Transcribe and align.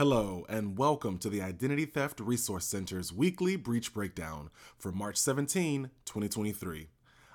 Hello, 0.00 0.46
and 0.48 0.78
welcome 0.78 1.18
to 1.18 1.28
the 1.28 1.42
Identity 1.42 1.84
Theft 1.84 2.20
Resource 2.20 2.64
Center's 2.64 3.12
weekly 3.12 3.56
breach 3.56 3.92
breakdown 3.92 4.48
for 4.78 4.92
March 4.92 5.18
17, 5.18 5.90
2023. 6.06 6.88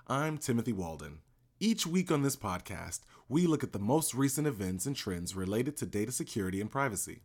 I'm 0.08 0.40
Timothy 0.40 0.74
Walden. 0.74 1.20
Each 1.60 1.86
week 1.86 2.12
on 2.12 2.24
this 2.24 2.36
podcast, 2.36 3.02
we 3.30 3.46
look 3.46 3.64
at 3.64 3.72
the 3.72 3.78
most 3.78 4.16
recent 4.16 4.48
events 4.48 4.88
and 4.88 4.96
trends 4.96 5.36
related 5.36 5.78
to 5.78 5.86
data 5.86 6.12
security 6.12 6.60
and 6.60 6.72
privacy. 6.72 7.22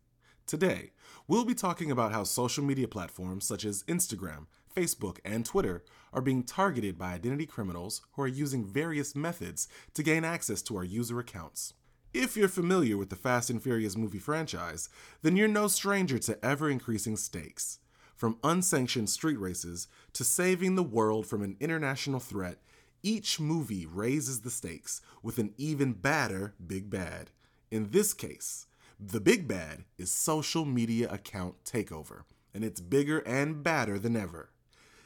Today, 0.47 0.91
we'll 1.27 1.47
be 1.47 1.55
talking 1.55 1.91
about 1.91 2.13
how 2.13 2.25
social 2.25 2.63
media 2.63 2.87
platforms 2.87 3.47
such 3.47 3.65
as 3.65 3.83
Instagram, 3.85 4.45
Facebook, 4.77 5.21
and 5.25 5.47
Twitter 5.47 5.85
are 6.13 6.21
being 6.21 6.43
targeted 6.43 6.99
by 6.99 7.15
identity 7.15 7.47
criminals 7.47 8.03
who 8.13 8.21
are 8.21 8.29
using 8.29 8.67
various 8.67 9.17
methods 9.17 9.69
to 9.95 10.03
gain 10.03 10.23
access 10.23 10.61
to 10.61 10.77
our 10.77 10.85
user 10.85 11.19
accounts. 11.19 11.73
If 12.13 12.37
you're 12.37 12.49
familiar 12.49 12.97
with 12.97 13.09
the 13.09 13.17
Fast 13.17 13.51
and 13.51 13.63
Furious 13.63 13.97
movie 13.97 14.19
franchise, 14.19 14.89
then 15.23 15.37
you're 15.37 15.47
no 15.47 15.69
stranger 15.69 16.19
to 16.19 16.45
ever 16.45 16.69
increasing 16.69 17.17
stakes. 17.17 17.79
From 18.17 18.39
unsanctioned 18.43 19.09
street 19.09 19.39
races 19.39 19.87
to 20.15 20.25
saving 20.25 20.75
the 20.75 20.83
world 20.83 21.25
from 21.25 21.43
an 21.43 21.57
international 21.61 22.19
threat, 22.19 22.59
each 23.05 23.39
movie 23.39 23.87
raises 23.87 24.41
the 24.41 24.51
stakes 24.51 25.01
with 25.23 25.39
an 25.39 25.55
even 25.57 25.93
badder 25.93 26.55
big 26.67 26.91
bad. 26.91 27.31
In 27.71 27.91
this 27.91 28.13
case, 28.13 28.67
the 28.99 29.21
big 29.21 29.47
bad 29.47 29.85
is 29.97 30.11
social 30.11 30.65
media 30.65 31.09
account 31.13 31.63
takeover, 31.65 32.25
and 32.53 32.65
it's 32.65 32.81
bigger 32.81 33.21
and 33.21 33.63
badder 33.63 34.01
than 34.01 34.17
ever. 34.17 34.51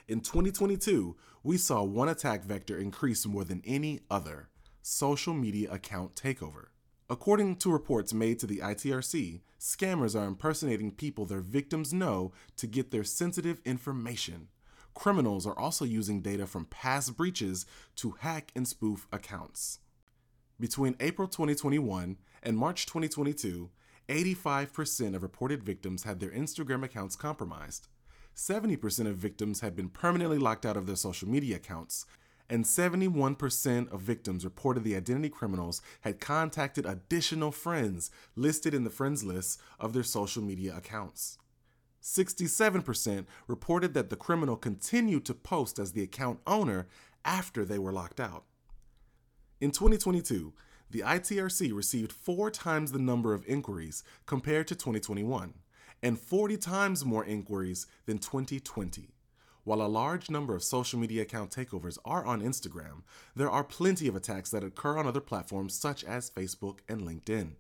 In 0.09 0.21
2022, 0.21 1.17
we 1.43 1.59
saw 1.59 1.83
one 1.83 2.09
attack 2.09 2.45
vector 2.45 2.79
increase 2.79 3.27
more 3.27 3.45
than 3.45 3.61
any 3.67 4.01
other 4.11 4.49
social 4.81 5.35
media 5.35 5.71
account 5.71 6.15
takeover. 6.15 6.69
According 7.11 7.57
to 7.57 7.71
reports 7.71 8.15
made 8.15 8.39
to 8.39 8.47
the 8.47 8.59
ITRC, 8.61 9.43
scammers 9.61 10.19
are 10.19 10.25
impersonating 10.25 10.91
people 10.91 11.27
their 11.27 11.41
victims 11.41 11.93
know 11.93 12.33
to 12.57 12.67
get 12.67 12.91
their 12.91 13.05
sensitive 13.05 13.61
information. 13.67 14.49
Criminals 14.95 15.47
are 15.47 15.59
also 15.59 15.85
using 15.85 16.23
data 16.23 16.47
from 16.47 16.65
past 16.67 17.15
breaches 17.15 17.67
to 17.97 18.13
hack 18.21 18.53
and 18.57 18.67
spoof 18.67 19.07
accounts. 19.13 19.81
Between 20.59 20.97
April 20.99 21.29
2021 21.29 22.17
and 22.43 22.57
March 22.57 22.87
2022, 22.87 23.69
85% 24.09 25.15
of 25.15 25.23
reported 25.23 25.63
victims 25.63 26.05
had 26.05 26.21
their 26.21 26.31
Instagram 26.31 26.85
accounts 26.85 27.17
compromised. 27.17 27.89
70% 28.35 29.07
of 29.07 29.17
victims 29.17 29.61
had 29.61 29.77
been 29.77 29.91
permanently 29.91 30.39
locked 30.39 30.65
out 30.65 30.77
of 30.77 30.87
their 30.87 30.97
social 30.97 31.29
media 31.29 31.57
accounts, 31.57 32.07
and 32.51 32.65
71% 32.65 33.93
of 33.93 34.01
victims 34.01 34.45
reported 34.45 34.85
the 34.85 34.97
identity 34.97 35.29
criminals 35.29 35.81
had 36.03 36.21
contacted 36.21 36.85
additional 36.85 37.51
friends 37.51 38.11
listed 38.37 38.75
in 38.75 38.85
the 38.85 38.91
friends 38.91 39.25
list 39.25 39.61
of 39.81 39.93
their 39.93 40.03
social 40.03 40.43
media 40.43 40.77
accounts. 40.77 41.39
67% 42.03 43.25
reported 43.47 43.95
that 43.95 44.11
the 44.11 44.17
criminal 44.17 44.57
continued 44.57 45.25
to 45.25 45.35
post 45.35 45.79
as 45.79 45.93
the 45.93 46.03
account 46.03 46.39
owner 46.47 46.87
after 47.25 47.65
they 47.65 47.79
were 47.79 47.93
locked 47.93 48.21
out. 48.21 48.45
In 49.61 49.71
2022, 49.71 50.53
the 50.91 51.01
ITRC 51.01 51.75
received 51.75 52.13
four 52.13 52.51
times 52.51 52.93
the 52.93 52.99
number 52.99 53.33
of 53.33 53.47
inquiries 53.47 54.05
compared 54.27 54.69
to 54.69 54.75
2021, 54.75 55.55
and 56.03 56.21
40 56.21 56.59
times 56.59 57.05
more 57.07 57.25
inquiries 57.25 57.87
than 58.05 58.19
2020. 58.19 59.09
While 59.65 59.81
a 59.81 59.89
large 59.89 60.29
number 60.29 60.55
of 60.55 60.63
social 60.63 60.99
media 60.99 61.23
account 61.23 61.51
takeovers 61.51 61.97
are 62.05 62.25
on 62.25 62.43
Instagram, 62.43 63.03
there 63.35 63.49
are 63.49 63.65
plenty 63.65 64.07
of 64.07 64.15
attacks 64.15 64.51
that 64.51 64.63
occur 64.63 64.99
on 64.99 65.07
other 65.07 65.23
platforms 65.23 65.73
such 65.73 66.05
as 66.05 66.31
Facebook 66.31 66.81
and 66.87 67.01
LinkedIn. 67.01 67.53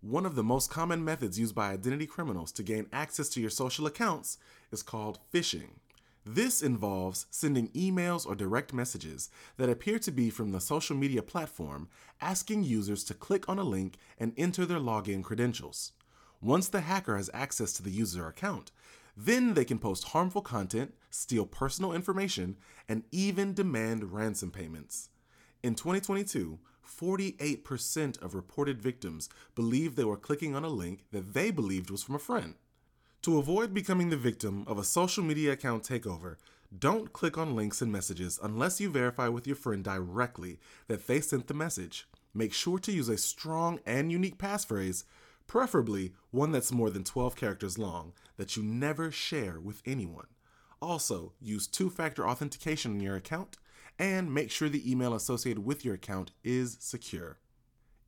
One 0.00 0.24
of 0.24 0.36
the 0.36 0.42
most 0.42 0.70
common 0.70 1.04
methods 1.04 1.38
used 1.38 1.54
by 1.54 1.70
identity 1.70 2.06
criminals 2.06 2.50
to 2.52 2.62
gain 2.62 2.86
access 2.92 3.28
to 3.30 3.40
your 3.42 3.50
social 3.50 3.86
accounts 3.86 4.38
is 4.72 4.82
called 4.82 5.18
phishing. 5.32 5.78
This 6.26 6.62
involves 6.62 7.26
sending 7.30 7.68
emails 7.68 8.26
or 8.26 8.34
direct 8.34 8.72
messages 8.72 9.28
that 9.58 9.68
appear 9.68 9.98
to 9.98 10.10
be 10.10 10.30
from 10.30 10.52
the 10.52 10.60
social 10.60 10.96
media 10.96 11.20
platform 11.20 11.88
asking 12.22 12.64
users 12.64 13.04
to 13.04 13.12
click 13.14 13.46
on 13.50 13.58
a 13.58 13.64
link 13.64 13.98
and 14.18 14.32
enter 14.38 14.64
their 14.64 14.78
login 14.78 15.22
credentials. 15.22 15.92
Once 16.40 16.68
the 16.68 16.80
hacker 16.82 17.18
has 17.18 17.28
access 17.34 17.74
to 17.74 17.82
the 17.82 17.90
user 17.90 18.26
account, 18.26 18.72
then 19.16 19.54
they 19.54 19.64
can 19.64 19.78
post 19.78 20.08
harmful 20.08 20.42
content, 20.42 20.94
steal 21.10 21.46
personal 21.46 21.92
information, 21.92 22.56
and 22.88 23.04
even 23.12 23.54
demand 23.54 24.12
ransom 24.12 24.50
payments. 24.50 25.08
In 25.62 25.74
2022, 25.74 26.58
48% 26.86 28.22
of 28.22 28.34
reported 28.34 28.82
victims 28.82 29.28
believed 29.54 29.96
they 29.96 30.04
were 30.04 30.16
clicking 30.16 30.54
on 30.54 30.64
a 30.64 30.68
link 30.68 31.04
that 31.12 31.32
they 31.34 31.50
believed 31.50 31.90
was 31.90 32.02
from 32.02 32.14
a 32.14 32.18
friend. 32.18 32.54
To 33.22 33.38
avoid 33.38 33.72
becoming 33.72 34.10
the 34.10 34.16
victim 34.16 34.64
of 34.66 34.78
a 34.78 34.84
social 34.84 35.24
media 35.24 35.52
account 35.52 35.82
takeover, 35.84 36.36
don't 36.76 37.12
click 37.12 37.38
on 37.38 37.56
links 37.56 37.80
and 37.80 37.90
messages 37.90 38.38
unless 38.42 38.80
you 38.80 38.90
verify 38.90 39.28
with 39.28 39.46
your 39.46 39.56
friend 39.56 39.82
directly 39.82 40.58
that 40.88 41.06
they 41.06 41.20
sent 41.20 41.46
the 41.46 41.54
message. 41.54 42.06
Make 42.34 42.52
sure 42.52 42.78
to 42.80 42.92
use 42.92 43.08
a 43.08 43.16
strong 43.16 43.80
and 43.86 44.12
unique 44.12 44.36
passphrase 44.36 45.04
preferably 45.46 46.12
one 46.30 46.52
that's 46.52 46.72
more 46.72 46.90
than 46.90 47.04
12 47.04 47.36
characters 47.36 47.78
long 47.78 48.12
that 48.36 48.56
you 48.56 48.62
never 48.62 49.10
share 49.10 49.60
with 49.60 49.82
anyone. 49.86 50.26
Also, 50.80 51.32
use 51.40 51.66
two 51.66 51.88
factor 51.88 52.28
authentication 52.28 52.92
in 52.92 53.00
your 53.00 53.16
account 53.16 53.56
and 53.98 54.32
make 54.32 54.50
sure 54.50 54.68
the 54.68 54.90
email 54.90 55.14
associated 55.14 55.64
with 55.64 55.84
your 55.84 55.94
account 55.94 56.32
is 56.42 56.76
secure. 56.80 57.38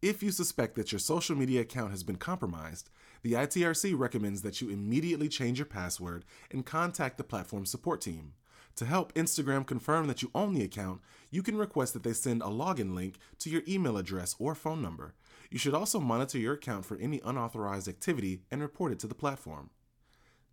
If 0.03 0.23
you 0.23 0.31
suspect 0.31 0.75
that 0.75 0.93
your 0.93 0.99
social 0.99 1.37
media 1.37 1.63
account 1.63 1.91
has 1.91 2.03
been 2.03 2.17
compromised, 2.17 2.91
the 3.23 3.33
ITRC 3.33 3.99
recommends 3.99 4.43
that 4.43 4.61
you 4.61 4.69
immediately 4.69 5.29
change 5.29 5.59
your 5.59 5.67
password 5.67 6.25
and 6.51 6.67
contact 6.67 7.19
the 7.19 7.25
platform 7.25 7.65
support 7.65 8.01
team. 8.01 8.35
To 8.77 8.85
help 8.85 9.15
Instagram 9.15 9.67
confirm 9.67 10.07
that 10.07 10.21
you 10.21 10.31
own 10.35 10.53
the 10.53 10.63
account, 10.63 11.01
you 11.31 11.43
can 11.43 11.57
request 11.57 11.95
that 11.95 12.03
they 12.03 12.13
send 12.13 12.43
a 12.43 12.47
login 12.47 12.95
link 12.95 13.17
to 13.39 13.49
your 13.49 13.63
email 13.67 13.97
address 13.97 14.37
or 14.39 14.55
phone 14.55 14.83
number. 14.83 15.15
You 15.51 15.59
should 15.59 15.75
also 15.75 15.99
monitor 15.99 16.39
your 16.39 16.55
account 16.55 16.85
for 16.85 16.99
any 16.99 17.21
unauthorized 17.25 17.89
activity 17.89 18.43
and 18.51 18.61
report 18.61 18.93
it 18.93 18.99
to 18.99 19.07
the 19.07 19.15
platform. 19.15 19.71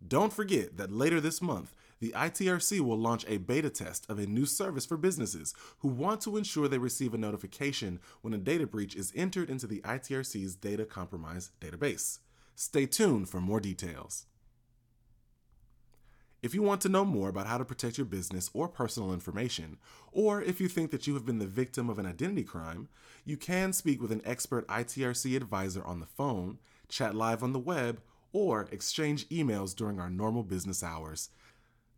Don't 0.06 0.32
forget 0.32 0.78
that 0.78 0.90
later 0.90 1.20
this 1.20 1.42
month, 1.42 1.74
the 2.00 2.12
ITRC 2.16 2.80
will 2.80 2.98
launch 2.98 3.24
a 3.28 3.38
beta 3.38 3.70
test 3.70 4.08
of 4.08 4.18
a 4.18 4.26
new 4.26 4.46
service 4.46 4.86
for 4.86 4.96
businesses 4.96 5.54
who 5.78 5.88
want 5.88 6.22
to 6.22 6.36
ensure 6.36 6.66
they 6.66 6.78
receive 6.78 7.12
a 7.12 7.18
notification 7.18 8.00
when 8.22 8.34
a 8.34 8.38
data 8.38 8.66
breach 8.66 8.96
is 8.96 9.12
entered 9.14 9.50
into 9.50 9.66
the 9.66 9.80
ITRC's 9.80 10.56
data 10.56 10.84
compromise 10.84 11.52
database. 11.60 12.20
Stay 12.54 12.86
tuned 12.86 13.28
for 13.28 13.40
more 13.40 13.60
details. 13.60 14.26
If 16.44 16.54
you 16.54 16.60
want 16.60 16.82
to 16.82 16.90
know 16.90 17.06
more 17.06 17.30
about 17.30 17.46
how 17.46 17.56
to 17.56 17.64
protect 17.64 17.96
your 17.96 18.04
business 18.04 18.50
or 18.52 18.68
personal 18.68 19.14
information, 19.14 19.78
or 20.12 20.42
if 20.42 20.60
you 20.60 20.68
think 20.68 20.90
that 20.90 21.06
you 21.06 21.14
have 21.14 21.24
been 21.24 21.38
the 21.38 21.46
victim 21.46 21.88
of 21.88 21.98
an 21.98 22.04
identity 22.04 22.44
crime, 22.44 22.88
you 23.24 23.38
can 23.38 23.72
speak 23.72 24.02
with 24.02 24.12
an 24.12 24.20
expert 24.26 24.68
ITRC 24.68 25.36
advisor 25.36 25.82
on 25.82 26.00
the 26.00 26.06
phone, 26.06 26.58
chat 26.86 27.14
live 27.14 27.42
on 27.42 27.54
the 27.54 27.58
web, 27.58 28.02
or 28.34 28.68
exchange 28.70 29.26
emails 29.30 29.74
during 29.74 29.98
our 29.98 30.10
normal 30.10 30.42
business 30.42 30.82
hours. 30.82 31.30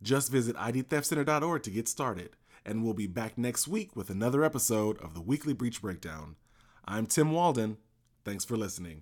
Just 0.01 0.31
visit 0.31 0.55
idtheftcenter.org 0.55 1.61
to 1.63 1.69
get 1.69 1.89
started, 1.89 2.29
and 2.65 2.85
we'll 2.85 2.93
be 2.93 3.05
back 3.05 3.37
next 3.37 3.67
week 3.67 3.97
with 3.97 4.09
another 4.09 4.45
episode 4.45 4.97
of 5.01 5.13
the 5.13 5.19
Weekly 5.19 5.51
Breach 5.51 5.81
Breakdown. 5.81 6.37
I'm 6.85 7.05
Tim 7.05 7.33
Walden. 7.33 7.75
Thanks 8.23 8.45
for 8.45 8.55
listening. 8.55 9.01